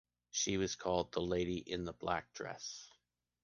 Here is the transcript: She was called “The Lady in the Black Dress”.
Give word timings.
She 0.31 0.57
was 0.57 0.73
called 0.75 1.11
“The 1.11 1.21
Lady 1.21 1.59
in 1.59 1.85
the 1.85 1.93
Black 1.93 2.33
Dress”. 2.33 2.89